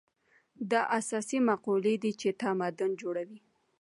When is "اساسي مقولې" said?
0.99-1.95